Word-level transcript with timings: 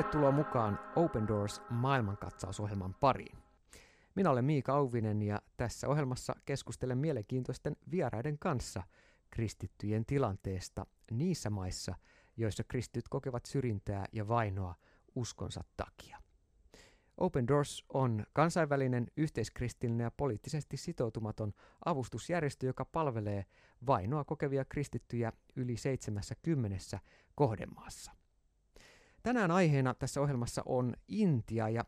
Tervetuloa 0.00 0.32
mukaan 0.32 0.78
Open 0.96 1.28
Doors 1.28 1.62
maailmankatsausohjelman 1.70 2.94
pariin. 2.94 3.38
Minä 4.14 4.30
olen 4.30 4.44
Miika 4.44 4.74
Auvinen 4.74 5.22
ja 5.22 5.42
tässä 5.56 5.88
ohjelmassa 5.88 6.34
keskustelen 6.44 6.98
mielenkiintoisten 6.98 7.76
vieraiden 7.90 8.38
kanssa 8.38 8.82
kristittyjen 9.30 10.06
tilanteesta 10.06 10.86
niissä 11.10 11.50
maissa, 11.50 11.94
joissa 12.36 12.64
kristityt 12.64 13.08
kokevat 13.08 13.46
syrjintää 13.46 14.04
ja 14.12 14.28
vainoa 14.28 14.74
uskonsa 15.14 15.64
takia. 15.76 16.18
Open 17.18 17.48
Doors 17.48 17.84
on 17.88 18.26
kansainvälinen, 18.32 19.06
yhteiskristillinen 19.16 20.04
ja 20.04 20.10
poliittisesti 20.10 20.76
sitoutumaton 20.76 21.52
avustusjärjestö, 21.84 22.66
joka 22.66 22.84
palvelee 22.84 23.44
vainoa 23.86 24.24
kokevia 24.24 24.64
kristittyjä 24.64 25.32
yli 25.56 25.76
70 25.76 27.00
kohdemaassa. 27.34 28.19
Tänään 29.22 29.50
aiheena 29.50 29.94
tässä 29.94 30.20
ohjelmassa 30.20 30.62
on 30.66 30.94
Intia 31.08 31.68
ja 31.68 31.84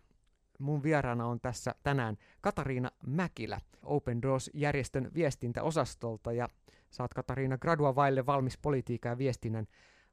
mun 0.58 0.82
vieraana 0.82 1.26
on 1.26 1.40
tässä 1.40 1.74
tänään 1.82 2.16
Katariina 2.40 2.90
Mäkilä 3.06 3.60
Open 3.82 4.22
Doors-järjestön 4.22 5.10
viestintäosastolta 5.14 6.32
ja 6.32 6.48
saat 6.90 7.14
Katariina 7.14 7.58
gradua 7.58 7.94
vaille 7.94 8.26
valmis 8.26 8.58
politiikan 8.58 9.10
ja 9.10 9.18
viestinnän 9.18 9.66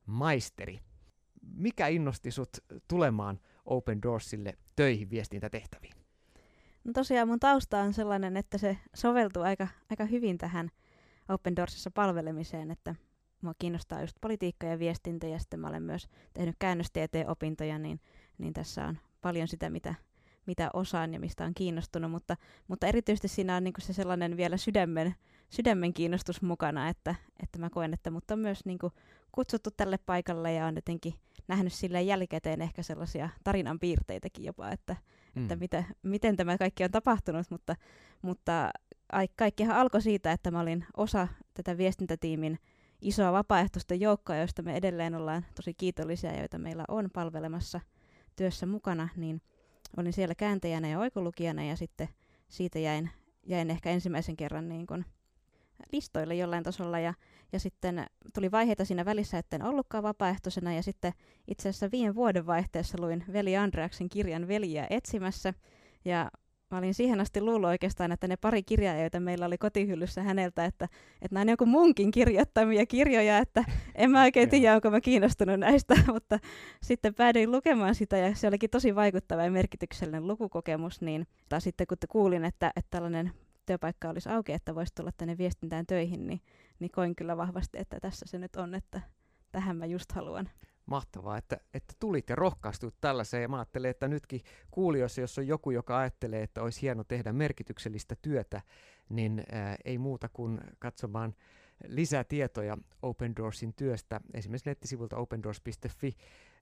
maisteri. 0.05 0.80
Mikä 1.42 1.88
innosti 1.88 2.32
sut 2.32 2.50
tulemaan 2.88 3.40
Open 3.66 4.02
Doorsille 4.02 4.58
töihin 4.76 5.09
viestintätehtäviin? 5.09 5.94
No 6.84 6.94
tosiaan 6.94 7.28
mun 7.28 7.40
tausta 7.40 7.80
on 7.80 7.94
sellainen, 7.94 8.38
että 8.38 8.58
se 8.58 8.78
soveltuu 8.95 9.44
aika, 9.44 9.67
aika 9.90 10.06
hyvin 10.06 10.38
tähän 10.38 10.70
Open 11.30 11.56
Doorsissa 11.56 11.92
palvelemiseen, 11.92 12.72
että 12.72 12.95
mua 13.42 13.54
kiinnostaa 13.59 14.02
just 14.02 14.16
politiikka 14.22 14.68
ja 14.68 14.80
viestintä 14.80 15.28
ja 15.28 15.40
sitten 15.40 15.59
mä 15.59 15.68
olen 15.68 15.84
myös 15.84 16.08
tehnyt 16.34 16.56
käännöstieteen 16.59 17.30
opintoja, 17.30 17.80
niin, 17.80 18.00
niin 18.38 18.54
tässä 18.54 18.86
on 18.86 18.98
paljon 19.22 19.48
sitä, 19.48 19.70
mitä, 19.70 19.96
mitä 20.46 20.70
osaan 20.73 21.14
ja 21.14 21.20
mistä 21.20 21.46
on 21.46 21.54
kiinnostunut, 21.54 22.12
mutta, 22.12 22.38
mutta 22.68 22.88
erityisesti 22.88 23.28
siinä 23.28 23.56
on 23.56 23.64
niin 23.64 23.73
se 23.80 23.94
sellainen 23.94 24.38
vielä 24.38 24.58
sydämen, 24.58 25.16
sydämen 25.50 25.94
kiinnostus 25.94 26.42
mukana, 26.42 26.90
että, 26.90 27.16
että 27.44 27.59
mä 27.59 27.70
koen, 27.70 27.94
että 27.94 28.12
mut 28.12 28.31
on 28.31 28.40
myös 28.40 28.66
niin 28.66 28.80
kutsuttu 29.31 29.70
tälle 29.78 29.98
paikalle 30.06 30.53
ja 30.53 30.66
on 30.66 30.76
jotenkin 30.76 31.14
nähnyt 31.48 31.74
sille 31.74 32.02
jälkikäteen 32.02 32.62
ehkä 32.62 32.84
sellaisia 32.84 33.30
tarinan 33.44 33.80
piirteitäkin 33.80 34.46
jopa, 34.46 34.72
että, 34.72 34.96
mm. 35.36 35.42
että 35.42 35.56
mitä, 35.56 35.84
miten 36.03 36.36
tämä 36.36 36.58
kaikki 36.58 36.84
on 36.84 36.92
tapahtunut, 36.92 37.48
mutta, 37.50 37.76
mutta 38.22 38.72
kaikkihan 39.36 39.78
alkoi 39.78 40.02
siitä, 40.02 40.31
että 40.31 40.52
mä 40.52 40.59
olin 40.59 40.86
osa 40.98 41.28
tätä 41.53 41.78
viestintätiimin 41.78 42.59
isoa 43.02 43.33
vapaaehtoista 43.33 43.94
joukkoa, 43.94 44.36
joista 44.36 44.61
me 44.61 44.75
edelleen 44.75 45.16
ollaan 45.16 45.45
tosi 45.55 45.73
kiitollisia 45.73 46.39
joita 46.39 46.58
meillä 46.58 46.86
on 46.88 47.09
palvelemassa 47.14 47.80
työssä 48.36 48.66
mukana, 48.66 49.09
niin 49.16 49.41
olin 49.97 50.14
siellä 50.14 50.36
kääntäjänä 50.36 50.88
ja 50.88 51.00
oikolukijana 51.00 51.64
ja 51.64 51.75
sitten 51.75 52.09
siitä 52.47 52.80
jäin, 52.80 53.09
jäin 53.45 53.72
ehkä 53.72 53.89
ensimmäisen 53.89 54.38
kerran 54.38 54.69
niin 54.69 54.88
kun 54.88 55.06
listoille 55.91 56.36
jollain 56.36 56.64
tasolla. 56.64 57.00
Ja, 57.00 57.14
ja 57.52 57.59
sitten 57.59 58.06
tuli 58.33 58.52
vaiheita 58.52 58.86
siinä 58.86 59.06
välissä, 59.06 59.38
että 59.38 59.56
en 59.56 59.63
ollutkaan 59.63 60.03
vapaaehtoisena. 60.03 60.73
Ja 60.73 60.84
sitten 60.84 61.13
itse 61.47 61.69
asiassa 61.69 61.91
viime 61.91 62.16
vuoden 62.16 62.45
vaihteessa 62.45 62.97
luin 63.02 63.23
veli 63.34 63.58
Andreaksen 63.58 64.09
kirjan 64.09 64.47
Veliä 64.47 64.88
etsimässä. 64.89 65.53
Ja 66.06 66.31
mä 66.72 66.78
olin 66.78 66.94
siihen 66.94 67.22
asti 67.22 67.42
luullut 67.42 67.67
oikeastaan, 67.67 68.12
että 68.12 68.28
ne 68.28 68.38
pari 68.38 68.64
kirjaa, 68.64 68.95
joita 68.95 69.20
meillä 69.20 69.45
oli 69.45 69.58
kotihyllyssä 69.58 70.23
häneltä, 70.23 70.66
että, 70.66 70.86
että 71.22 71.34
nämä 71.36 71.42
on 71.42 71.50
joku 71.50 71.66
munkin 71.66 72.12
kirjoittamia 72.12 72.86
kirjoja, 72.86 73.38
että 73.38 73.64
en 73.95 74.12
mä 74.12 74.23
oikein 74.23 74.50
tiedä, 74.50 74.75
onko 74.75 74.92
mä 74.92 75.02
kiinnostunut 75.02 75.59
näistä, 75.59 75.96
mutta 76.13 76.40
sitten 76.84 77.16
päädyin 77.16 77.52
lukemaan 77.52 77.96
sitä 77.96 78.18
ja 78.18 78.35
se 78.35 78.47
olikin 78.47 78.69
tosi 78.69 78.96
vaikuttava 78.96 79.44
ja 79.44 79.52
merkityksellinen 79.52 80.28
lukukokemus, 80.28 81.02
niin 81.02 81.28
tai 81.50 81.62
sitten 81.62 81.88
kun 81.88 81.97
kuulin, 82.09 82.46
että, 82.46 82.72
että 82.75 82.90
tällainen 82.90 83.31
työpaikka 83.66 84.09
olisi 84.09 84.30
auki, 84.30 84.51
että 84.51 84.75
voisi 84.75 84.96
tulla 84.96 85.12
tänne 85.18 85.38
viestintään 85.38 85.86
töihin, 85.86 86.28
niin, 86.28 86.41
niin 86.80 86.91
koin 86.91 87.16
kyllä 87.16 87.38
vahvasti, 87.38 87.78
että 87.78 88.00
tässä 88.00 88.25
se 88.30 88.38
nyt 88.40 88.56
on, 88.56 88.75
että 88.75 89.01
tähän 89.51 89.78
mä 89.78 89.86
just 89.86 90.12
haluan 90.12 90.50
mahtavaa, 90.89 91.38
että, 91.38 91.57
että 91.73 91.94
tulit 92.00 92.29
ja 92.29 92.35
rohkaistut 92.35 92.95
tällaiseen. 93.01 93.41
Ja 93.41 93.50
mä 93.50 93.57
ajattelen, 93.57 93.91
että 93.91 94.07
nytkin 94.07 94.41
kuulijoissa, 94.72 95.22
jos 95.22 95.38
on 95.38 95.47
joku, 95.47 95.72
joka 95.72 95.97
ajattelee, 95.97 96.44
että 96.44 96.61
olisi 96.61 96.81
hieno 96.81 97.03
tehdä 97.03 97.33
merkityksellistä 97.33 98.16
työtä, 98.22 98.61
niin 99.09 99.44
ää, 99.51 99.75
ei 99.85 99.97
muuta 99.97 100.29
kuin 100.33 100.61
katsomaan 100.79 101.35
lisää 101.88 102.23
tietoja 102.23 102.77
Open 103.01 103.35
Doorsin 103.35 103.73
työstä, 103.73 104.22
esimerkiksi 104.33 104.69
nettisivulta 104.69 105.17
opendoors.fi 105.17 106.17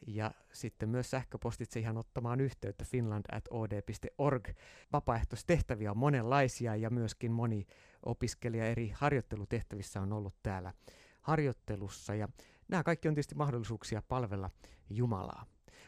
ja 0.07 0.31
sitten 0.53 0.89
myös 0.89 1.09
sähköpostitse 1.09 1.79
ihan 1.79 1.97
ottamaan 1.97 2.41
yhteyttä 2.41 2.85
finland.od.org. 2.85 4.49
Vapaaehtoistehtäviä 4.93 5.91
on 5.91 5.97
monenlaisia 5.97 6.75
ja 6.75 6.89
myöskin 6.89 7.31
moni 7.31 7.67
opiskelija 8.05 8.65
eri 8.65 8.91
harjoittelutehtävissä 8.95 10.01
on 10.01 10.13
ollut 10.13 10.35
täällä 10.43 10.73
harjoittelussa 11.21 12.15
ja 12.15 12.27
Nämä 12.67 12.83
kaikki 12.83 13.07
on 13.07 13.13
tietysti 13.13 13.35
mahdollisuuksia 13.35 14.01
palvella 14.01 14.49
Jumalaa. 14.89 15.45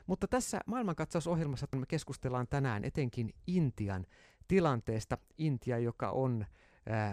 Mutta 0.07 0.27
tässä 0.27 0.59
maailmankatsausohjelmassa 0.65 1.67
me 1.75 1.85
keskustellaan 1.85 2.47
tänään 2.47 2.83
etenkin 2.83 3.33
Intian 3.47 4.05
tilanteesta. 4.47 5.17
Intia, 5.37 5.79
joka 5.79 6.09
on 6.09 6.45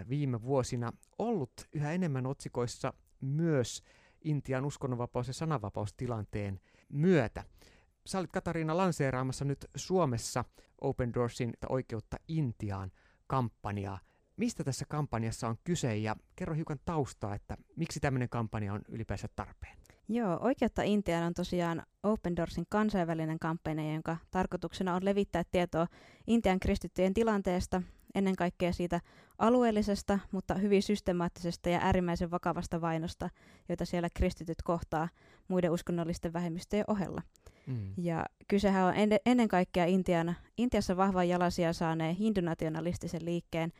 viime 0.09 0.41
vuosina 0.41 0.91
ollut 1.19 1.51
yhä 1.73 1.91
enemmän 1.91 2.25
otsikoissa 2.25 2.93
myös 3.21 3.83
Intian 4.23 4.65
uskonnonvapaus- 4.65 5.27
ja 5.27 5.33
sananvapaustilanteen 5.33 6.59
myötä. 6.89 7.43
Sä 8.05 8.19
olit 8.19 8.31
Katariina 8.31 8.77
lanseeraamassa 8.77 9.45
nyt 9.45 9.65
Suomessa 9.75 10.45
Open 10.81 11.13
Doorsin 11.13 11.53
oikeutta 11.69 12.17
Intiaan 12.27 12.91
kampanjaa. 13.27 13.99
Mistä 14.37 14.63
tässä 14.63 14.85
kampanjassa 14.89 15.47
on 15.47 15.55
kyse 15.63 15.97
ja 15.97 16.15
kerro 16.35 16.55
hiukan 16.55 16.79
taustaa, 16.85 17.35
että 17.35 17.57
miksi 17.75 17.99
tämmöinen 17.99 18.29
kampanja 18.29 18.73
on 18.73 18.81
ylipäänsä 18.89 19.27
tarpeen? 19.35 19.77
Joo, 20.09 20.37
Oikeutta 20.41 20.81
Intiaan 20.83 21.23
on 21.23 21.33
tosiaan 21.33 21.83
Open 22.03 22.35
Doorsin 22.35 22.65
kansainvälinen 22.69 23.39
kampanja, 23.39 23.93
jonka 23.93 24.17
tarkoituksena 24.31 24.95
on 24.95 25.05
levittää 25.05 25.43
tietoa 25.51 25.87
Intian 26.27 26.59
kristittyjen 26.59 27.13
tilanteesta, 27.13 27.81
ennen 28.15 28.35
kaikkea 28.35 28.73
siitä 28.73 29.01
alueellisesta, 29.37 30.19
mutta 30.31 30.55
hyvin 30.55 30.83
systemaattisesta 30.83 31.69
ja 31.69 31.79
äärimmäisen 31.81 32.31
vakavasta 32.31 32.81
vainosta, 32.81 33.29
joita 33.69 33.85
siellä 33.85 34.09
kristityt 34.13 34.61
kohtaa 34.63 35.09
muiden 35.47 35.71
uskonnollisten 35.71 36.33
vähemmistöjen 36.33 36.85
ohella. 36.87 37.21
Mm. 37.67 37.93
Ja 37.97 38.25
kysehän 38.47 38.83
on 38.83 38.93
ennen 39.25 39.47
kaikkea 39.47 39.85
Intian, 39.85 40.35
Intiassa 40.57 40.97
vahvan 40.97 41.29
jalasia 41.29 41.73
saaneen 41.73 42.15
hindunationalistisen 42.15 43.25
liikkeen 43.25 43.71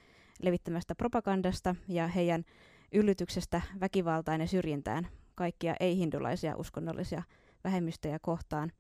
levittämästä 0.42 0.96
propagandasta 0.96 1.76
ja 1.88 2.08
heidän 2.08 2.44
yllytyksestä 2.92 3.62
väkivaltaan 3.80 4.42
ja 4.42 4.48
syrjintään 4.48 5.08
kaikkia 5.36 5.76
ei-hindulaisia 5.80 6.56
uskonnollisia 6.56 7.24
vähemmistöjä 7.64 8.20
kohtaan. 8.22 8.72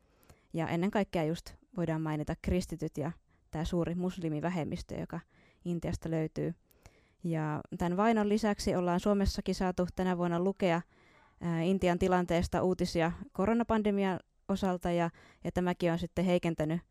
Ja 0.53 0.67
ennen 0.67 0.91
kaikkea 0.91 1.23
just 1.23 1.53
voidaan 1.77 2.01
mainita 2.01 2.35
kristityt 2.41 2.97
ja 2.97 3.11
tämä 3.51 3.65
suuri 3.65 3.95
muslimivähemmistö, 3.95 4.95
joka 4.95 5.19
Intiasta 5.65 6.11
löytyy. 6.11 6.55
Ja 7.23 7.61
tämän 7.77 7.97
vainon 7.97 8.29
lisäksi 8.29 8.75
ollaan 8.75 8.99
Suomessakin 8.99 9.55
saatu 9.55 9.87
tänä 9.95 10.17
vuonna 10.17 10.39
lukea 10.39 10.81
ää, 11.41 11.61
Intian 11.61 11.99
tilanteesta 11.99 12.63
uutisia 12.63 13.11
koronapandemian 13.31 14.19
osalta, 14.47 14.91
ja, 14.91 15.09
ja 15.43 15.51
tämäkin 15.51 15.91
on 15.91 15.99
sitten 15.99 16.25
heikentänyt 16.25 16.81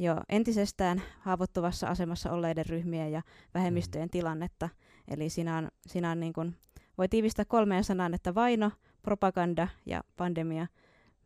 jo 0.00 0.16
entisestään 0.28 1.02
haavoittuvassa 1.20 1.88
asemassa 1.88 2.32
olleiden 2.32 2.66
ryhmien 2.66 3.12
ja 3.12 3.22
vähemmistöjen 3.54 4.06
mm. 4.06 4.10
tilannetta. 4.10 4.68
Eli 5.08 5.30
siinä 5.30 5.56
on, 5.56 5.68
siinä 5.86 6.10
on 6.10 6.20
niin 6.20 6.32
kuin, 6.32 6.56
voi 6.98 7.08
tiivistää 7.08 7.44
kolmeen 7.44 7.84
sanaan, 7.84 8.14
että 8.14 8.34
vaino, 8.34 8.70
propaganda 9.02 9.68
ja 9.86 10.04
pandemia, 10.16 10.66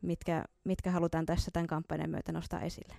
mitkä, 0.02 0.44
mitkä 0.64 0.90
halutaan 0.90 1.26
tässä 1.26 1.50
tämän 1.50 1.66
kampanjan 1.66 2.10
myötä 2.10 2.32
nostaa 2.32 2.60
esille. 2.60 2.94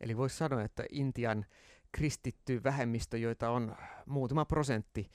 Eli 0.00 0.16
voisi 0.16 0.36
sanoa, 0.36 0.62
että 0.62 0.84
Intian 0.90 1.46
kristitty 1.92 2.64
vähemmistö, 2.64 3.18
joita 3.18 3.50
on 3.50 3.76
muutama 4.06 4.44
prosentti 4.44 5.10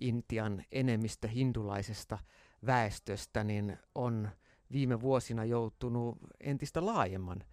Intian 0.00 0.64
enemmistö 0.72 1.28
hindulaisesta 1.28 2.18
väestöstä, 2.66 3.44
niin 3.44 3.78
on 3.94 4.28
viime 4.72 5.00
vuosina 5.00 5.44
joutunut 5.44 6.18
entistä 6.40 6.86
laajemman 6.86 7.44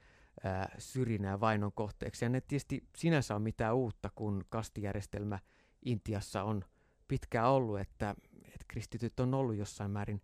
syrjinnän 0.77 1.31
ja 1.31 1.39
vainon 1.39 1.71
kohteeksi. 1.75 2.25
Ja 2.25 2.29
ne 2.29 2.41
tietysti 2.41 2.83
sinänsä 2.97 3.35
on 3.35 3.41
mitään 3.41 3.75
uutta, 3.75 4.09
kun 4.15 4.45
kastijärjestelmä 4.49 5.39
Intiassa 5.85 6.43
on 6.43 6.65
pitkään 7.07 7.49
ollut, 7.49 7.79
että, 7.79 8.15
että 8.45 8.65
kristityt 8.67 9.19
on 9.19 9.33
ollut 9.33 9.55
jossain 9.55 9.91
määrin 9.91 10.21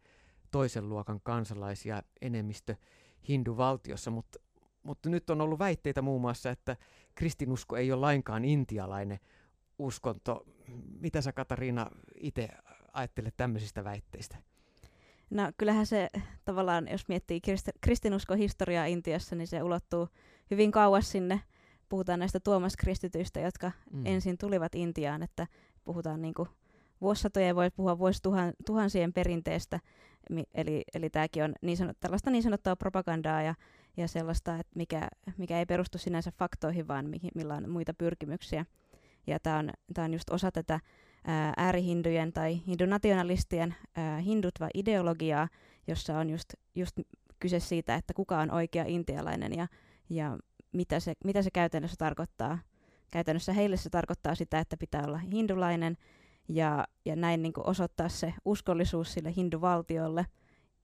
toisen 0.51 0.89
luokan 0.89 1.21
kansalaisia 1.23 2.03
enemmistö 2.21 2.75
hinduvaltiossa, 3.27 4.11
mutta, 4.11 4.39
mutta 4.83 5.09
nyt 5.09 5.29
on 5.29 5.41
ollut 5.41 5.59
väitteitä 5.59 6.01
muun 6.01 6.21
muassa, 6.21 6.49
että 6.49 6.77
kristinusko 7.15 7.77
ei 7.77 7.91
ole 7.91 8.01
lainkaan 8.01 8.45
intialainen 8.45 9.19
uskonto. 9.79 10.45
Mitä 10.99 11.21
sä 11.21 11.33
Katariina 11.33 11.91
itse 12.15 12.49
ajattelet 12.93 13.37
tämmöisistä 13.37 13.83
väitteistä? 13.83 14.37
No 15.29 15.51
kyllähän 15.57 15.85
se 15.85 16.07
tavallaan, 16.45 16.87
jos 16.91 17.07
miettii 17.07 17.41
kristinuskohistoriaa 17.81 18.85
Intiassa, 18.85 19.35
niin 19.35 19.47
se 19.47 19.63
ulottuu 19.63 20.07
hyvin 20.51 20.71
kauas 20.71 21.11
sinne. 21.11 21.41
Puhutaan 21.89 22.19
näistä 22.19 22.39
Tuomas-kristityistä, 22.39 23.39
jotka 23.39 23.71
mm. 23.93 24.05
ensin 24.05 24.37
tulivat 24.37 24.75
Intiaan, 24.75 25.23
että 25.23 25.47
puhutaan 25.83 26.21
niin 26.21 26.33
kuin 26.33 26.49
vuosisatoja, 27.01 27.55
voi 27.55 27.71
puhua 27.71 27.97
vuosituhansien 27.97 29.13
perinteestä, 29.13 29.79
eli, 30.53 30.83
eli 30.93 31.09
tämäkin 31.09 31.43
on 31.43 31.53
niin 31.61 31.77
sanot, 31.77 31.97
tällaista 31.99 32.29
niin 32.31 32.43
sanottua 32.43 32.75
propagandaa 32.75 33.41
ja, 33.41 33.55
ja 33.97 34.07
sellaista, 34.07 34.55
että 34.55 34.71
mikä, 34.75 35.07
mikä 35.37 35.59
ei 35.59 35.65
perustu 35.65 35.97
sinänsä 35.97 36.31
faktoihin, 36.31 36.87
vaan 36.87 37.09
mihin, 37.09 37.31
millä 37.35 37.55
on 37.55 37.69
muita 37.69 37.93
pyrkimyksiä. 37.93 38.65
Ja 39.27 39.39
tämä 39.39 39.57
on, 39.57 39.69
tää 39.93 40.05
on 40.05 40.13
just 40.13 40.29
osa 40.29 40.51
tätä 40.51 40.79
äärihindujen 41.57 42.33
tai 42.33 42.61
hindunationalistien 42.67 43.75
ää, 43.95 44.17
hindutva 44.17 44.69
ideologiaa, 44.73 45.47
jossa 45.87 46.17
on 46.17 46.29
just, 46.29 46.53
just 46.75 46.99
kyse 47.39 47.59
siitä, 47.59 47.95
että 47.95 48.13
kuka 48.13 48.39
on 48.39 48.51
oikea 48.51 48.83
intialainen 48.87 49.53
ja, 49.53 49.67
ja 50.09 50.37
mitä, 50.71 50.99
se, 50.99 51.13
mitä 51.25 51.41
se 51.41 51.49
käytännössä 51.51 51.95
tarkoittaa. 51.97 52.59
Käytännössä 53.11 53.53
heille 53.53 53.77
se 53.77 53.89
tarkoittaa 53.89 54.35
sitä, 54.35 54.59
että 54.59 54.77
pitää 54.77 55.03
olla 55.05 55.17
hindulainen 55.17 55.97
ja, 56.49 56.87
ja 57.05 57.15
näin 57.15 57.41
niin 57.41 57.53
osoittaa 57.57 58.09
se 58.09 58.33
uskollisuus 58.45 59.13
sille 59.13 59.33
hinduvaltiolle, 59.35 60.25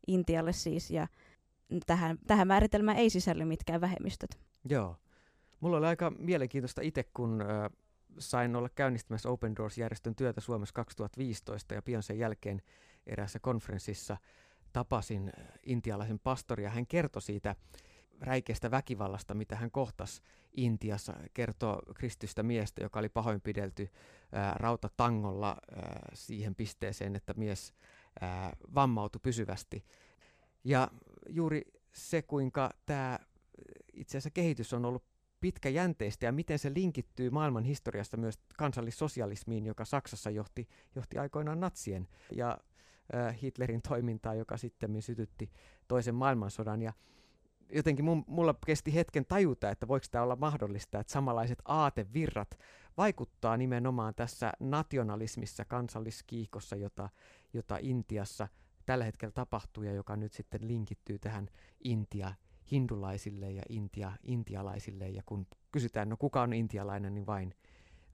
Intialle 0.07 0.54
siis, 0.54 0.92
ja 0.92 1.07
tähän, 1.86 2.18
tähän 2.28 2.48
määritelmään 2.48 2.98
ei 2.98 3.10
sisälly 3.10 3.45
mitkään 3.45 3.81
vähemmistöt. 3.81 4.40
Joo. 4.69 4.95
Mulla 5.60 5.78
oli 5.78 5.86
aika 5.86 6.12
mielenkiintoista 6.19 6.81
itse, 6.81 7.04
kun 7.13 7.42
äh, 7.42 7.69
sain 8.19 8.56
olla 8.56 8.69
käynnistämässä 8.69 9.30
Open 9.30 9.56
Doors-järjestön 9.56 10.15
työtä 10.15 10.42
Suomessa 10.42 10.74
2015 10.74 11.74
ja 11.74 11.81
pian 11.81 12.04
sen 12.04 12.19
jälkeen 12.19 12.62
eräässä 13.07 13.39
konferenssissa 13.39 14.18
tapasin 14.74 15.31
intialaisen 15.63 16.19
pastoria. 16.19 16.69
Hän 16.69 16.88
kertoi 16.88 17.21
siitä 17.21 17.56
räikeästä 18.21 18.71
väkivallasta, 18.71 19.33
mitä 19.33 19.56
hän 19.56 19.71
kohtasi 19.71 20.21
Intiassa. 20.57 21.13
Kertoo 21.33 21.81
kristystä 21.95 22.44
miestä, 22.44 22.83
joka 22.83 23.00
oli 23.00 23.10
pahoinpidelty 23.10 23.89
ää, 24.31 24.54
rautatangolla 24.57 25.48
ää, 25.75 26.09
siihen 26.13 26.56
pisteeseen, 26.56 27.16
että 27.16 27.33
mies 27.38 27.74
vammautui 28.75 29.19
pysyvästi. 29.24 29.86
Ja 30.63 30.92
juuri 31.30 31.62
se, 31.94 32.21
kuinka 32.21 32.69
tämä 32.86 33.19
itse 33.94 34.18
asiassa 34.18 34.30
kehitys 34.30 34.74
on 34.74 34.86
ollut 34.86 35.04
pitkäjänteistä 35.44 36.25
ja 36.25 36.31
miten 36.31 36.60
se 36.60 36.72
linkittyy 36.74 37.30
maailman 37.30 37.63
historiasta 37.63 38.18
myös 38.18 38.40
kansallissosialismiin, 38.57 39.66
joka 39.66 39.86
Saksassa 39.86 40.30
johti, 40.30 40.68
johti 40.95 41.18
aikoinaan 41.18 41.60
natsien 41.60 42.07
ja 42.31 42.57
äh, 43.16 43.42
Hitlerin 43.42 43.81
toimintaa, 43.81 44.34
joka 44.34 44.57
sitten 44.57 45.01
sytytti 45.01 45.51
toisen 45.88 46.16
maailmansodan. 46.16 46.81
Ja 46.81 46.94
jotenkin 47.69 48.06
mun, 48.06 48.24
mulla 48.28 48.56
kesti 48.66 48.94
hetken 48.94 49.25
tajuta, 49.25 49.69
että 49.69 49.88
voiko 49.88 50.06
tämä 50.12 50.24
olla 50.24 50.36
mahdollista, 50.36 51.00
että 51.00 51.13
samanlaiset 51.13 51.60
aatevirrat 51.66 52.60
vaikuttaa 52.98 53.57
nimenomaan 53.57 54.16
tässä 54.16 54.54
nationalismissa, 54.60 55.66
kansalliskiihkossa, 55.66 56.75
jota, 56.75 57.10
jota 57.54 57.78
Intiassa 57.81 58.48
tällä 58.86 59.06
hetkellä 59.06 59.31
tapahtuu 59.31 59.84
ja 59.84 59.94
joka 59.94 60.16
nyt 60.16 60.34
sitten 60.34 60.68
linkittyy 60.68 61.19
tähän 61.19 61.50
Intia 61.84 62.34
hindulaisille 62.74 63.52
ja 63.52 63.64
intia, 63.70 64.12
intialaisille. 64.24 65.10
Ja 65.10 65.24
kun 65.25 65.48
kysytään, 65.72 66.10
no 66.10 66.18
kuka 66.18 66.42
on 66.42 66.54
intialainen, 66.54 67.14
niin 67.14 67.25
vain, 67.25 67.56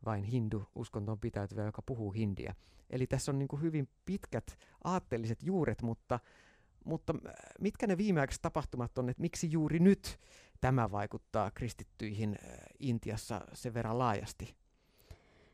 vain 0.06 0.24
hindu 0.24 0.64
uskontoon 0.76 1.20
pitäytyvä, 1.20 1.64
joka 1.64 1.82
puhuu 1.82 2.12
hindiä. 2.12 2.56
Eli 2.90 3.08
tässä 3.08 3.32
on 3.32 3.40
niin 3.40 3.48
kuin 3.48 3.62
hyvin 3.62 3.90
pitkät 4.06 4.58
aatteelliset 4.84 5.44
juuret, 5.44 5.82
mutta, 5.82 6.20
mutta 6.86 7.14
äh, 7.28 7.34
mitkä 7.62 7.88
ne 7.88 7.98
viimeaikaiset 7.98 8.42
tapahtumat 8.42 8.98
on, 8.98 9.10
että 9.10 9.22
miksi 9.22 9.52
juuri 9.52 9.80
nyt 9.80 10.20
tämä 10.62 10.92
vaikuttaa 10.92 11.52
kristittyihin 11.52 12.38
äh, 12.44 12.58
Intiassa 12.80 13.42
sen 13.54 13.74
verran 13.74 14.00
laajasti? 14.00 14.56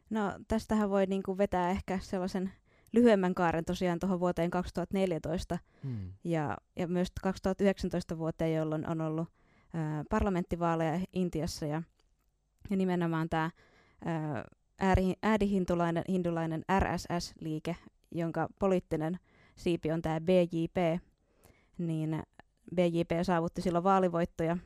No 0.09 0.39
tästähän 0.47 0.89
voi 0.89 1.05
niin 1.05 1.23
kuin 1.23 1.37
vetää 1.37 1.69
ehkä 1.69 1.99
sellaisen 1.99 2.51
lyhyemmän 2.95 3.35
kaaren 3.35 3.65
tosiaan 3.65 3.99
tuohon 3.99 4.19
vuoteen 4.19 4.51
2014 4.51 5.57
hmm. 5.83 6.13
ja, 6.23 6.57
ja 6.75 6.87
myös 6.87 7.07
2019 7.21 8.17
vuoteen, 8.17 8.53
jolloin 8.53 8.89
on 8.89 9.01
ollut 9.01 9.29
ää, 9.73 10.03
parlamenttivaaleja 10.09 10.99
Intiassa 11.13 11.65
ja, 11.65 11.81
ja 12.69 12.77
nimenomaan 12.77 13.29
tämä 13.29 13.49
äärihindulainen 15.21 16.03
hindulainen 16.09 16.65
RSS-liike, 16.79 17.75
jonka 18.11 18.47
poliittinen 18.59 19.19
siipi 19.55 19.91
on 19.91 20.01
tämä 20.01 20.21
BJP, 20.21 21.01
niin 21.77 22.23
BJP 22.75 23.11
saavutti 23.23 23.61
silloin 23.61 23.83
vaalivoittoja 23.83 24.57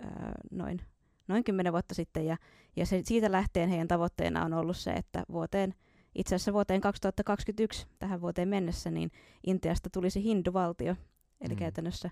ää, 0.00 0.34
noin, 0.50 0.80
noin 1.28 1.44
10 1.44 1.72
vuotta 1.72 1.94
sitten 1.94 2.26
ja, 2.26 2.36
ja 2.76 2.86
se, 2.86 3.00
siitä 3.04 3.32
lähtien 3.32 3.68
heidän 3.68 3.88
tavoitteena 3.88 4.44
on 4.44 4.52
ollut 4.52 4.76
se, 4.76 4.92
että 4.92 5.22
vuoteen 5.32 5.74
itse 6.14 6.34
asiassa 6.34 6.52
vuoteen 6.52 6.80
2021 6.80 7.86
tähän 7.98 8.20
vuoteen 8.20 8.48
mennessä, 8.48 8.90
niin 8.90 9.10
Intiasta 9.46 9.90
tulisi 9.90 10.22
hinduvaltio, 10.22 10.96
eli 11.40 11.54
mm. 11.54 11.58
käytännössä 11.58 12.10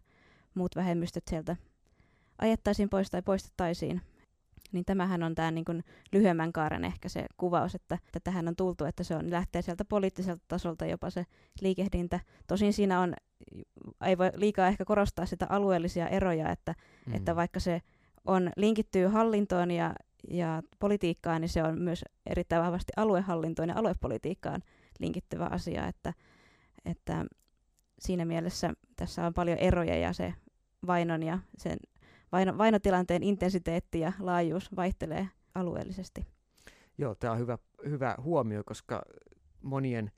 muut 0.55 0.77
vähemmistöt 0.77 1.25
sieltä 1.31 1.57
ajettaisiin 2.39 2.89
pois 2.89 3.11
tai 3.11 3.23
poistettaisiin. 3.23 4.01
Niin 4.73 4.85
tämähän 4.85 5.23
on 5.23 5.35
tämä 5.35 5.51
niin 5.51 5.85
lyhyemmän 6.13 6.53
kaaren 6.53 6.85
ehkä 6.85 7.09
se 7.09 7.27
kuvaus, 7.37 7.75
että, 7.75 7.99
että 8.07 8.21
tähän 8.21 8.49
on 8.49 8.57
tultu, 8.57 8.85
että 8.85 9.05
se 9.05 9.17
on, 9.17 9.31
lähtee 9.31 9.63
sieltä 9.63 9.85
poliittiselta 9.85 10.45
tasolta 10.49 10.87
jopa 10.87 11.11
se 11.11 11.27
liikehdintä. 11.61 12.21
Tosin 12.47 12.73
siinä 12.73 13.01
on, 13.01 13.15
ei 14.07 14.19
voi 14.19 14.31
liikaa 14.35 14.69
ehkä 14.69 14.85
korostaa 14.85 15.27
sitä 15.27 15.47
alueellisia 15.49 16.09
eroja, 16.09 16.51
että, 16.51 16.75
mm. 17.07 17.15
että 17.15 17.37
vaikka 17.37 17.61
se 17.61 17.83
on 18.25 18.51
linkittyy 18.57 19.07
hallintoon 19.07 19.71
ja, 19.71 19.95
ja 20.31 20.63
politiikkaan, 20.79 21.41
niin 21.41 21.49
se 21.49 21.63
on 21.63 21.79
myös 21.79 22.05
erittäin 22.27 22.63
vahvasti 22.63 22.93
aluehallintoon 22.97 23.69
ja 23.69 23.79
aluepolitiikkaan 23.79 24.63
linkittyvä 24.99 25.47
asia, 25.47 25.87
että, 25.87 26.15
että 26.85 27.25
siinä 27.99 28.25
mielessä 28.25 28.73
tässä 28.97 29.27
on 29.27 29.35
paljon 29.35 29.59
eroja 29.59 29.97
ja 29.99 30.13
se 30.13 30.35
vainon 30.87 31.23
ja 31.23 31.39
sen 31.59 31.79
vaino, 32.33 32.59
vainotilanteen 32.59 33.23
intensiteetti 33.23 34.01
ja 34.01 34.13
laajuus 34.19 34.77
vaihtelee 34.77 35.29
alueellisesti. 35.55 36.27
Joo, 36.99 37.15
tämä 37.15 37.33
on 37.33 37.39
hyvä, 37.39 37.59
hyvä 37.89 38.15
huomio, 38.23 38.63
koska 38.65 39.03
monien 39.63 40.11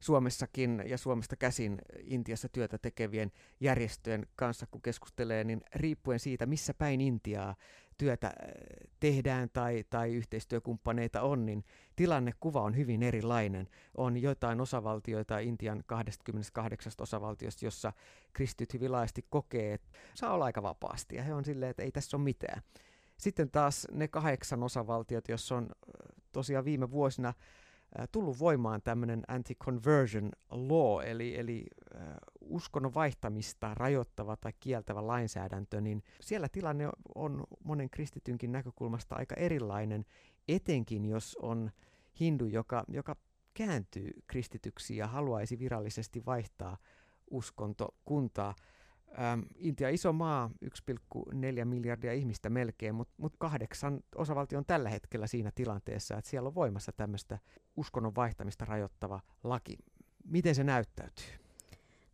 Suomessakin 0.00 0.82
ja 0.86 0.98
Suomesta 0.98 1.36
käsin 1.36 1.78
Intiassa 2.02 2.48
työtä 2.48 2.78
tekevien 2.78 3.32
järjestöjen 3.60 4.26
kanssa, 4.36 4.66
kun 4.70 4.82
keskustelee, 4.82 5.44
niin 5.44 5.60
riippuen 5.74 6.18
siitä, 6.18 6.46
missä 6.46 6.74
päin 6.74 7.00
Intiaa 7.00 7.54
työtä 7.98 8.26
äh, 8.26 8.34
tehdään 9.00 9.50
tai, 9.52 9.84
tai 9.90 10.14
yhteistyökumppaneita 10.14 11.22
on, 11.22 11.46
niin 11.46 11.64
tilannekuva 11.96 12.62
on 12.62 12.76
hyvin 12.76 13.02
erilainen. 13.02 13.68
On 13.96 14.16
joitain 14.16 14.60
osavaltioita 14.60 15.38
Intian 15.38 15.82
28 15.86 16.92
osavaltiosta, 17.00 17.64
jossa 17.64 17.92
kristyt 18.32 18.74
hyvin 18.74 18.92
laajasti 18.92 19.26
kokee, 19.30 19.72
että 19.72 19.88
saa 20.14 20.34
olla 20.34 20.44
aika 20.44 20.62
vapaasti 20.62 21.16
ja 21.16 21.22
he 21.22 21.34
on 21.34 21.44
silleen, 21.44 21.70
että 21.70 21.82
ei 21.82 21.92
tässä 21.92 22.16
ole 22.16 22.24
mitään. 22.24 22.62
Sitten 23.16 23.50
taas 23.50 23.86
ne 23.92 24.08
kahdeksan 24.08 24.62
osavaltiot, 24.62 25.28
jossa 25.28 25.56
on 25.56 25.64
äh, 25.64 26.16
tosiaan 26.32 26.64
viime 26.64 26.90
vuosina 26.90 27.34
tullut 28.12 28.38
voimaan 28.38 28.82
tämmöinen 28.82 29.22
anti-conversion 29.28 30.30
law, 30.50 31.02
eli, 31.04 31.38
eli 31.38 31.66
äh, 31.94 32.02
uskonnon 32.40 32.94
vaihtamista 32.94 33.74
rajoittava 33.74 34.36
tai 34.36 34.52
kieltävä 34.60 35.06
lainsäädäntö, 35.06 35.80
niin 35.80 36.02
siellä 36.20 36.48
tilanne 36.48 36.88
on 37.14 37.44
monen 37.64 37.90
kristitynkin 37.90 38.52
näkökulmasta 38.52 39.16
aika 39.16 39.34
erilainen, 39.34 40.04
etenkin 40.48 41.04
jos 41.04 41.36
on 41.42 41.70
hindu, 42.20 42.46
joka, 42.46 42.84
joka 42.88 43.16
kääntyy 43.54 44.10
kristityksi 44.26 44.96
ja 44.96 45.06
haluaisi 45.06 45.58
virallisesti 45.58 46.26
vaihtaa 46.26 46.76
uskontokuntaa. 47.30 48.54
Ähm, 49.18 49.40
Intia 49.56 49.88
iso 49.88 50.12
maa, 50.12 50.50
1,4 50.64 51.64
miljardia 51.64 52.12
ihmistä 52.12 52.50
melkein, 52.50 52.94
mutta 52.94 53.14
mut 53.16 53.34
kahdeksan 53.38 54.00
osavaltio 54.14 54.58
on 54.58 54.64
tällä 54.66 54.88
hetkellä 54.88 55.26
siinä 55.26 55.52
tilanteessa, 55.54 56.16
että 56.16 56.30
siellä 56.30 56.46
on 56.46 56.54
voimassa 56.54 56.92
tämmöistä 56.92 57.38
uskonnon 57.76 58.14
vaihtamista 58.14 58.64
rajoittava 58.64 59.20
laki. 59.44 59.78
Miten 60.24 60.54
se 60.54 60.64
näyttäytyy? 60.64 61.24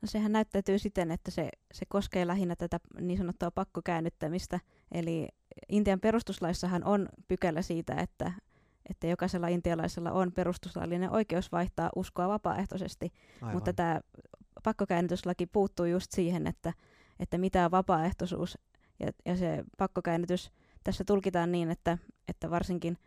No 0.03 0.07
sehän 0.09 0.33
näyttäytyy 0.33 0.79
siten, 0.79 1.11
että 1.11 1.31
se, 1.31 1.49
se 1.73 1.85
koskee 1.89 2.27
lähinnä 2.27 2.57
tätä 2.57 2.81
niin 3.01 3.19
sanottua 3.19 3.51
pakkokäännyttämistä. 3.51 4.61
Eli 4.93 5.29
Intian 5.69 6.01
perustuslaissahan 6.01 6.85
on 6.85 7.09
pykälä 7.29 7.63
siitä, 7.63 7.95
että, 7.95 8.33
että 8.91 9.07
jokaisella 9.07 9.49
intialaisella 9.49 10.13
on 10.13 10.33
perustuslaillinen 10.33 11.11
oikeus 11.11 11.53
vaihtaa 11.53 11.91
uskoa 11.97 12.29
vapaaehtoisesti. 12.29 13.13
Aivan. 13.41 13.55
Mutta 13.55 13.73
tämä 13.73 14.01
pakkokäännytyslaki 14.63 15.47
puuttuu 15.47 15.87
just 15.87 16.13
siihen, 16.13 16.47
että, 16.47 16.73
että 17.21 17.39
mitä 17.39 17.65
on 17.65 17.71
vapaaehtoisuus. 17.71 18.59
Ja, 19.01 19.13
ja 19.25 19.37
se 19.37 19.65
pakkokäännytys 19.79 20.51
tässä 20.85 21.05
tulkitaan 21.05 21.53
niin, 21.53 21.71
että, 21.71 21.99
että 22.29 22.51
varsinkin, 22.51 22.99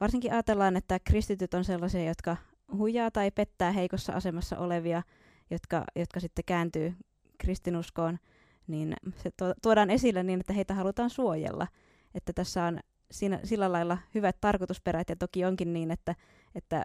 varsinkin 0.00 0.32
ajatellaan, 0.32 0.76
että 0.76 0.98
kristityt 1.04 1.54
on 1.54 1.64
sellaisia, 1.64 2.04
jotka 2.04 2.36
huijaa 2.76 3.10
tai 3.10 3.30
pettää 3.30 3.72
heikossa 3.72 4.12
asemassa 4.12 4.58
olevia, 4.58 5.02
jotka, 5.50 5.84
jotka 5.96 6.20
sitten 6.20 6.44
kääntyy 6.44 6.94
kristinuskoon, 7.38 8.18
niin 8.66 8.96
se 9.16 9.30
tuodaan 9.62 9.90
esille 9.90 10.22
niin, 10.22 10.40
että 10.40 10.52
heitä 10.52 10.74
halutaan 10.74 11.10
suojella. 11.10 11.66
Että 12.14 12.32
tässä 12.32 12.64
on 12.64 12.80
siinä, 13.10 13.40
sillä 13.44 13.72
lailla 13.72 13.98
hyvät 14.14 14.36
tarkoitusperät, 14.40 15.08
ja 15.08 15.16
toki 15.16 15.44
onkin 15.44 15.72
niin, 15.72 15.90
että, 15.90 16.14
että 16.54 16.84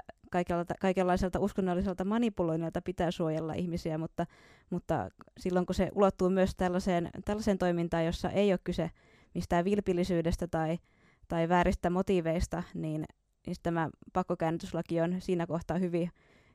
kaikenlaiselta 0.82 1.40
uskonnolliselta 1.40 2.06
manipuloinnilta 2.06 2.82
pitää 2.82 3.12
suojella 3.12 3.54
ihmisiä, 3.54 3.98
mutta, 3.98 4.26
mutta 4.70 5.10
silloin 5.40 5.66
kun 5.66 5.76
se 5.76 5.90
ulottuu 5.96 6.30
myös 6.30 6.56
tällaiseen, 6.56 7.10
tällaiseen 7.26 7.58
toimintaan, 7.58 8.06
jossa 8.06 8.30
ei 8.30 8.52
ole 8.52 8.60
kyse 8.64 8.92
mistään 9.34 9.66
vilpillisyydestä 9.66 10.48
tai, 10.48 10.80
tai 11.28 11.50
vääristä 11.50 11.90
motiiveista, 11.90 12.64
niin, 12.74 13.06
niin 13.48 13.56
tämä 13.64 13.90
pakkokäännytyslaki 14.14 15.02
on 15.02 15.16
siinä 15.22 15.48
kohtaa 15.48 15.78
hyvin, 15.78 16.12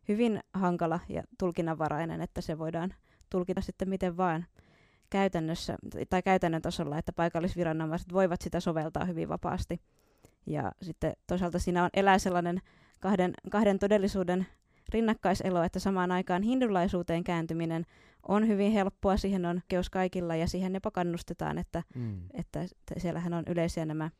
hyvin 0.09 0.41
hankala 0.55 1.01
ja 1.09 1.23
tulkinnanvarainen, 1.39 2.21
että 2.21 2.41
se 2.41 2.59
voidaan 2.59 2.95
tulkita 3.31 3.61
sitten 3.61 3.89
miten 3.89 4.17
vaan 4.17 4.47
käytännössä 5.11 5.77
tai 6.11 6.23
käytännön 6.23 6.63
tasolla, 6.63 6.99
että 6.99 7.13
paikallisviranomaiset 7.13 8.13
voivat 8.13 8.41
sitä 8.41 8.61
soveltaa 8.61 9.05
hyvin 9.05 9.29
vapaasti. 9.29 9.81
Ja 10.47 10.73
sitten 10.83 11.13
toisaalta 11.27 11.59
siinä 11.59 11.85
on 11.85 11.91
elää 11.95 12.19
sellainen 12.19 12.61
kahden, 13.03 13.35
kahden 13.51 13.79
todellisuuden 13.79 14.47
rinnakkaiselo, 14.89 15.63
että 15.63 15.79
samaan 15.79 16.11
aikaan 16.13 16.43
hindulaisuuteen 16.43 17.25
kääntyminen 17.25 17.87
on 18.29 18.49
hyvin 18.49 18.73
helppoa, 18.73 19.17
siihen 19.17 19.47
on 19.47 19.61
keus 19.69 19.91
kaikilla 19.91 20.37
ja 20.37 20.47
siihen 20.47 20.75
jopa 20.75 20.91
kannustetaan, 20.91 21.59
että, 21.59 21.83
mm. 21.95 22.21
että 22.35 22.67
siellähän 22.99 23.35
on 23.35 23.45
yleisiä 23.47 23.85
nämä 23.85 24.11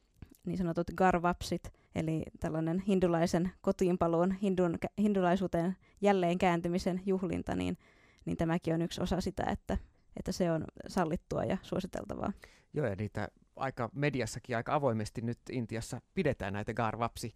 niin 0.47 0.59
sanotut 0.59 0.91
garvapsit, 0.97 1.73
eli 1.95 2.23
tällainen 2.41 2.81
hindulaisen 2.81 3.51
kotiinpaluun, 3.61 4.33
hindun, 4.33 4.79
hindulaisuuteen 4.99 5.77
jälleen 6.01 6.39
kääntymisen 6.39 7.01
juhlinta, 7.07 7.55
niin, 7.55 7.79
niin 8.25 8.37
tämäkin 8.37 8.75
on 8.75 8.83
yksi 8.83 9.03
osa 9.03 9.21
sitä, 9.21 9.45
että, 9.51 9.79
että 10.17 10.33
se 10.33 10.53
on 10.53 10.65
sallittua 10.89 11.45
ja 11.45 11.57
suositeltavaa. 11.63 12.33
Joo, 12.75 12.87
ja 12.87 12.97
niitä 12.97 13.29
aika 13.57 13.91
mediassakin 13.95 14.57
aika 14.57 14.75
avoimesti 14.75 15.21
nyt 15.21 15.39
Intiassa 15.51 16.01
pidetään 16.15 16.53
näitä 16.53 16.75
garvapsi 16.75 17.35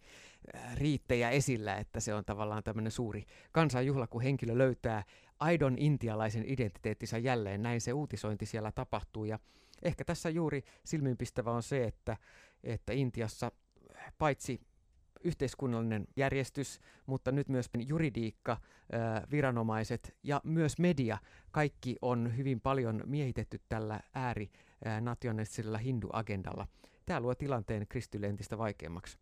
riittejä 0.75 1.29
esillä, 1.29 1.75
että 1.75 1.99
se 1.99 2.13
on 2.13 2.25
tavallaan 2.25 2.63
tämmöinen 2.63 2.91
suuri 2.91 3.25
kansanjuhla, 3.51 4.07
kun 4.07 4.21
henkilö 4.21 4.57
löytää 4.57 5.03
aidon 5.39 5.75
intialaisen 5.77 6.43
identiteettinsä 6.47 7.17
jälleen. 7.17 7.61
Näin 7.61 7.81
se 7.81 7.93
uutisointi 7.93 8.45
siellä 8.45 8.71
tapahtuu 8.71 9.25
ja 9.25 9.39
ehkä 9.83 10.05
tässä 10.05 10.29
juuri 10.29 10.63
silmiinpistävä 10.85 11.51
on 11.51 11.63
se, 11.63 11.83
että, 11.83 12.17
että 12.63 12.93
Intiassa 12.93 13.51
paitsi 14.17 14.61
yhteiskunnallinen 15.23 16.07
järjestys, 16.15 16.79
mutta 17.05 17.31
nyt 17.31 17.49
myös 17.49 17.69
juridiikka, 17.87 18.57
viranomaiset 19.31 20.15
ja 20.23 20.41
myös 20.43 20.79
media, 20.79 21.17
kaikki 21.51 21.95
on 22.01 22.37
hyvin 22.37 22.61
paljon 22.61 23.03
miehitetty 23.05 23.61
tällä 23.69 23.99
ääri 24.13 24.49
nationalistisella 25.01 25.77
hindu-agendalla. 25.77 26.67
Tämä 27.05 27.19
luo 27.19 27.35
tilanteen 27.35 27.87
kristylle 27.87 28.27
entistä 28.27 28.57
vaikeammaksi. 28.57 29.17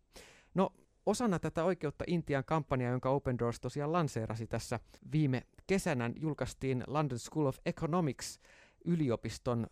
No, 0.54 0.70
osana 1.06 1.38
tätä 1.38 1.64
oikeutta 1.64 2.04
Intian 2.06 2.44
kampanjaa, 2.44 2.90
jonka 2.90 3.10
Open 3.10 3.38
Doors 3.38 3.60
tosiaan 3.60 3.92
lanseerasi 3.92 4.46
tässä 4.46 4.80
viime 5.12 5.42
kesänä, 5.66 6.10
julkaistiin 6.16 6.84
London 6.86 7.18
School 7.18 7.46
of 7.46 7.58
Economics 7.66 8.40
yliopiston 8.84 9.66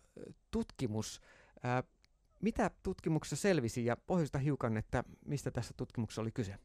tutkimus. 0.51 1.21
Ää, 1.63 1.83
mitä 2.41 2.71
tutkimuksessa 2.83 3.35
selvisi 3.35 3.85
ja 3.85 3.97
pohjusta 3.97 4.39
hiukan, 4.39 4.77
että 4.77 5.03
mistä 5.25 5.51
tässä 5.51 5.73
tutkimuksessa 5.77 6.21
oli 6.21 6.31
kyse? 6.31 6.55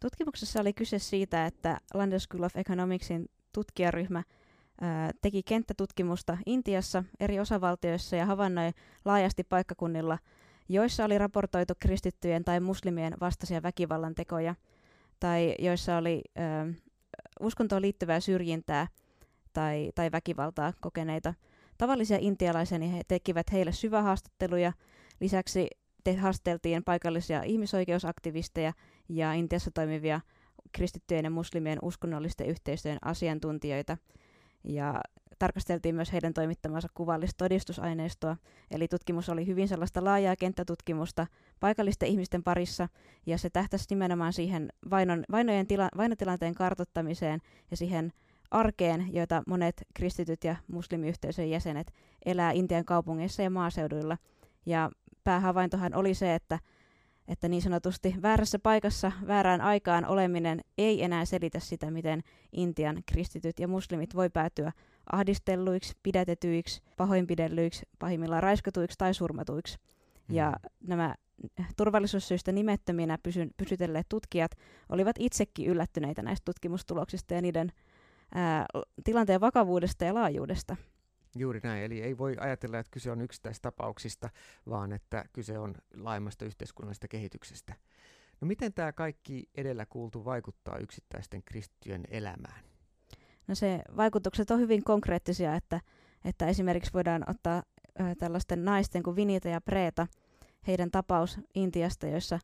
Tutkimuksessa 0.00 0.60
oli 0.60 0.72
kyse 0.72 0.98
siitä, 0.98 1.46
että 1.46 1.78
London 1.94 2.20
School 2.20 2.42
of 2.42 2.56
Economicsin 2.56 3.30
tutkijaryhmä 3.52 4.22
teki 5.22 5.42
kenttätutkimusta 5.42 6.38
Intiassa 6.46 7.04
eri 7.20 7.40
osavaltioissa 7.40 8.16
ja 8.16 8.26
havainnoi 8.26 8.70
laajasti 9.04 9.44
paikkakunnilla, 9.44 10.18
joissa 10.68 11.04
oli 11.04 11.18
raportoitu 11.18 11.74
kristittyjen 11.80 12.44
tai 12.44 12.60
muslimien 12.60 13.14
vastaisia 13.20 13.62
väkivallan 13.62 14.14
tekoja, 14.14 14.54
tai 15.20 15.54
joissa 15.58 15.96
oli 15.96 16.22
ää, 16.36 16.66
uskontoon 17.40 17.82
liittyvää 17.82 18.20
syrjintää 18.20 18.86
tai, 19.52 19.90
tai 19.94 20.12
väkivaltaa 20.12 20.72
kokeneita 20.80 21.34
tavallisia 21.78 22.18
intialaisia, 22.20 22.78
niin 22.78 22.92
he 22.92 23.02
tekivät 23.08 23.52
heille 23.52 23.72
syvähaastatteluja. 23.72 24.72
Lisäksi 25.20 25.68
te 26.04 26.16
haasteltiin 26.16 26.84
paikallisia 26.84 27.42
ihmisoikeusaktivisteja 27.42 28.72
ja 29.08 29.32
Intiassa 29.32 29.70
toimivia 29.70 30.20
kristittyjen 30.72 31.24
ja 31.24 31.30
muslimien 31.30 31.78
uskonnollisten 31.82 32.46
yhteisöjen 32.46 32.98
asiantuntijoita. 33.02 33.96
Ja 34.64 35.00
tarkasteltiin 35.38 35.94
myös 35.94 36.12
heidän 36.12 36.34
toimittamansa 36.34 36.88
kuvallista 36.94 37.44
todistusaineistoa, 37.44 38.36
eli 38.70 38.88
tutkimus 38.88 39.28
oli 39.28 39.46
hyvin 39.46 39.68
sellaista 39.68 40.04
laajaa 40.04 40.36
kenttätutkimusta 40.36 41.26
paikallisten 41.60 42.08
ihmisten 42.08 42.42
parissa, 42.42 42.88
ja 43.26 43.38
se 43.38 43.50
tähtäisi 43.50 43.86
nimenomaan 43.90 44.32
siihen 44.32 44.68
vainon, 44.90 45.24
vainojen 45.30 45.66
tila, 45.66 45.88
vainotilanteen 45.96 46.54
kartottamiseen 46.54 47.40
ja 47.70 47.76
siihen 47.76 48.12
arkeen, 48.50 49.14
joita 49.14 49.42
monet 49.46 49.82
kristityt 49.94 50.44
ja 50.44 50.56
muslimiyhteisöjen 50.72 51.50
jäsenet 51.50 51.92
elää 52.24 52.52
Intian 52.52 52.84
kaupungeissa 52.84 53.42
ja 53.42 53.50
maaseuduilla. 53.50 54.18
Ja 54.66 54.90
päähavaintohan 55.24 55.94
oli 55.94 56.14
se, 56.14 56.34
että, 56.34 56.58
että 57.28 57.48
niin 57.48 57.62
sanotusti 57.62 58.14
väärässä 58.22 58.58
paikassa 58.58 59.12
väärään 59.26 59.60
aikaan 59.60 60.06
oleminen 60.06 60.60
ei 60.78 61.02
enää 61.04 61.24
selitä 61.24 61.60
sitä, 61.60 61.90
miten 61.90 62.22
Intian 62.52 63.02
kristityt 63.06 63.58
ja 63.58 63.68
muslimit 63.68 64.14
voi 64.14 64.30
päätyä 64.30 64.72
ahdistelluiksi, 65.12 65.94
pidätetyiksi, 66.02 66.82
pahoinpidellyiksi, 66.96 67.86
pahimmillaan 67.98 68.42
raiskatuiksi 68.42 68.98
tai 68.98 69.14
surmatuiksi. 69.14 69.78
Mm. 70.28 70.34
Ja 70.34 70.52
nämä 70.80 71.14
turvallisuussyistä 71.76 72.52
nimettöminä 72.52 73.18
pysy- 73.22 73.50
pysytelleet 73.56 74.06
tutkijat 74.08 74.50
olivat 74.88 75.16
itsekin 75.18 75.66
yllättyneitä 75.66 76.22
näistä 76.22 76.44
tutkimustuloksista 76.44 77.34
ja 77.34 77.42
niiden 77.42 77.72
ää, 78.34 78.66
tilanteen 79.04 79.40
vakavuudesta 79.40 80.04
ja 80.04 80.14
laajuudesta. 80.14 80.76
Juuri 81.38 81.60
näin, 81.62 81.82
eli 81.82 82.02
ei 82.02 82.18
voi 82.18 82.36
ajatella, 82.40 82.78
että 82.78 82.90
kyse 82.90 83.10
on 83.10 83.20
yksittäistapauksista, 83.20 84.30
vaan 84.68 84.92
että 84.92 85.24
kyse 85.32 85.58
on 85.58 85.74
laajemmasta 85.94 86.44
yhteiskunnallisesta 86.44 87.08
kehityksestä. 87.08 87.74
No 88.40 88.48
miten 88.48 88.72
tämä 88.74 88.92
kaikki 88.92 89.48
edellä 89.54 89.86
kuultu 89.86 90.24
vaikuttaa 90.24 90.78
yksittäisten 90.78 91.42
kristittyjen 91.42 92.04
elämään? 92.08 92.64
No 93.46 93.54
se 93.54 93.82
vaikutukset 93.96 94.50
on 94.50 94.60
hyvin 94.60 94.84
konkreettisia, 94.84 95.54
että, 95.54 95.80
että 96.24 96.46
esimerkiksi 96.46 96.92
voidaan 96.92 97.24
ottaa 97.30 97.62
tällaisten 98.18 98.64
naisten 98.64 99.02
kuin 99.02 99.16
Vinita 99.16 99.48
ja 99.48 99.60
Preeta, 99.60 100.06
heidän 100.66 100.90
tapaus 100.90 101.38
Intiasta, 101.54 102.06
joissa 102.06 102.38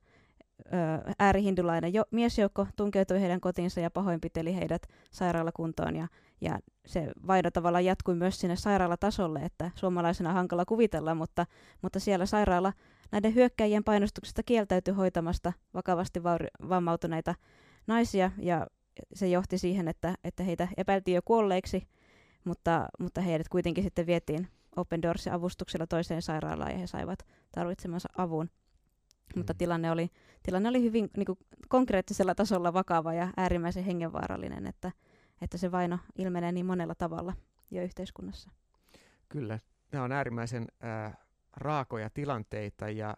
äärihindulainen 1.19 1.95
jo, 1.95 2.05
miesjoukko 2.11 2.67
tunkeutui 2.77 3.21
heidän 3.21 3.41
kotiinsa 3.41 3.81
ja 3.81 3.91
pahoinpiteli 3.91 4.57
heidät 4.57 4.87
sairaalakuntoon. 5.11 5.97
Ja, 5.97 6.09
ja 6.41 6.59
se 6.87 7.13
vaino 7.27 7.51
tavallaan 7.51 7.85
jatkui 7.85 8.15
myös 8.15 8.41
sinne 8.41 8.57
sairaalatasolle, 8.57 9.39
että 9.39 9.71
suomalaisena 9.75 10.33
hankala 10.33 10.65
kuvitella, 10.65 11.15
mutta, 11.15 11.47
mutta 11.83 12.01
siellä 12.01 12.27
sairaala 12.27 12.73
näiden 13.13 13.35
hyökkäjien 13.35 13.85
painostuksesta 13.85 14.43
kieltäytyi 14.43 14.95
hoitamasta 14.95 15.53
vakavasti 15.75 16.23
vauri- 16.23 16.69
vammautuneita 16.69 17.35
naisia 17.87 18.31
ja 18.39 18.67
se 19.15 19.29
johti 19.29 19.59
siihen, 19.59 19.89
että, 19.89 20.15
että 20.25 20.43
heitä 20.43 20.69
epäiltiin 20.77 21.15
jo 21.15 21.23
kuolleiksi, 21.25 21.89
mutta, 22.45 22.87
mutta 23.01 23.21
heidät 23.21 23.49
kuitenkin 23.49 23.85
sitten 23.85 24.07
vietiin 24.07 24.49
Open 24.77 25.03
Doorsin 25.03 25.33
avustuksella 25.33 25.87
toiseen 25.87 26.23
sairaalaan 26.23 26.73
ja 26.73 26.79
he 26.79 26.87
saivat 26.87 27.19
tarvitsemansa 27.53 28.09
avun. 28.19 28.51
Mm. 29.35 29.39
Mutta 29.41 29.55
tilanne 29.55 29.91
oli, 29.91 30.11
tilanne 30.43 30.69
oli 30.69 30.83
hyvin 30.83 31.11
niin 31.17 31.27
kuin, 31.27 31.39
konkreettisella 31.69 32.35
tasolla 32.35 32.73
vakava 32.73 33.15
ja 33.15 33.29
äärimmäisen 33.37 33.85
hengenvaarallinen, 33.85 34.67
että, 34.67 34.93
että 35.41 35.59
se 35.59 35.73
vaino 35.73 35.99
ilmenee 36.19 36.53
niin 36.53 36.67
monella 36.67 36.95
tavalla 36.95 37.33
jo 37.71 37.83
yhteiskunnassa. 37.83 38.51
Kyllä, 39.29 39.59
nämä 39.93 40.05
on 40.05 40.13
äärimmäisen 40.13 40.67
äh, 40.85 41.19
raakoja 41.57 42.11
tilanteita 42.11 42.91
ja 42.91 43.17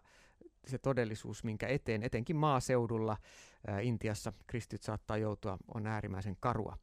se 0.67 0.77
todellisuus, 0.77 1.43
minkä 1.43 1.67
eteen, 1.67 2.03
etenkin 2.03 2.35
maaseudulla 2.35 3.17
äh, 3.69 3.85
Intiassa 3.85 4.33
kristyt 4.47 4.83
saattaa 4.83 5.17
joutua, 5.17 5.57
on 5.73 5.87
äärimmäisen 5.87 6.37
karua. 6.39 6.77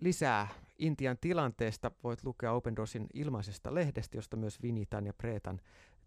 Lisää 0.00 0.48
Intian 0.78 1.18
tilanteesta 1.20 1.90
voit 2.04 2.24
lukea 2.24 2.52
Open 2.52 2.76
Doorsin 2.76 3.06
ilmaisesta 3.14 3.74
lehdestä, 3.74 4.16
josta 4.16 4.36
myös 4.36 4.62
Vinitan 4.62 5.06
ja 5.06 5.12
Preetan 5.12 5.60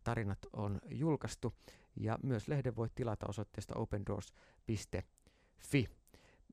tarinat 0.07 0.39
on 0.53 0.79
julkaistu 0.91 1.53
ja 1.95 2.17
myös 2.23 2.47
lehden 2.47 2.75
voit 2.75 2.95
tilata 2.95 3.25
osoitteesta 3.29 3.75
opendoors.fi. 3.75 5.87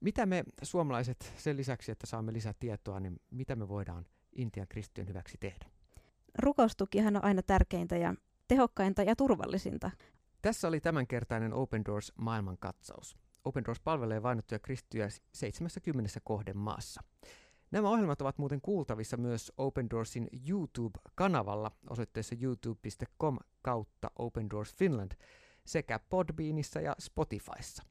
Mitä 0.01 0.27
me 0.27 0.45
suomalaiset 0.63 1.33
sen 1.37 1.57
lisäksi, 1.57 1.93
että 1.93 2.07
saamme 2.07 2.33
lisää 2.33 2.55
tietoa, 2.61 3.01
niin 3.01 3.21
mitä 3.31 3.57
me 3.57 3.69
voidaan 3.69 4.07
Intian 4.37 4.69
kristityn 4.69 5.09
hyväksi 5.09 5.37
tehdä? 5.41 5.67
Rukoustukihan 6.39 7.17
on 7.17 7.25
aina 7.25 7.43
tärkeintä 7.43 7.97
ja 7.97 8.15
tehokkainta 8.49 9.03
ja 9.03 9.17
turvallisinta. 9.17 9.91
Tässä 10.43 10.69
oli 10.69 10.81
tämänkertainen 10.81 11.55
Open 11.55 11.85
Doors 11.85 12.13
maailmankatsaus. 12.17 13.17
Open 13.45 13.65
Doors 13.65 13.81
palvelee 13.81 14.23
vainottuja 14.23 14.59
kristittyjä 14.59 15.09
70 15.33 16.21
kohden 16.25 16.57
maassa. 16.57 17.03
Nämä 17.75 17.89
ohjelmat 17.91 18.21
ovat 18.21 18.39
muuten 18.39 18.61
kuultavissa 18.61 19.17
myös 19.17 19.53
Open 19.59 19.91
Doorsin 19.91 20.29
YouTube-kanavalla 20.49 21.71
osoitteessa 21.91 22.35
youtube.com 22.43 23.39
kautta 23.63 24.11
Open 24.19 24.51
Doors 24.51 24.75
Finland 24.75 25.13
sekä 25.65 25.99
Podbeanissa 25.99 26.81
ja 26.81 26.97
Spotifyssa. 26.99 27.83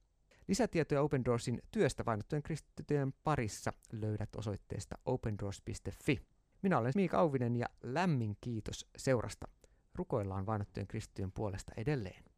Lisätietoja 0.47 1.01
Open 1.01 1.25
Doorsin 1.25 1.61
työstä 1.71 2.05
vainottujen 2.05 2.43
kristittyjen 2.43 3.13
parissa 3.23 3.73
löydät 3.91 4.35
osoitteesta 4.35 4.95
opendoors.fi. 5.05 6.21
Minä 6.61 6.77
olen 6.77 6.93
Miika 6.95 7.19
Auvinen 7.19 7.55
ja 7.55 7.65
lämmin 7.81 8.37
kiitos 8.41 8.89
seurasta. 8.97 9.47
Rukoillaan 9.95 10.45
vainottujen 10.45 10.87
kristittyjen 10.87 11.31
puolesta 11.31 11.71
edelleen. 11.77 12.32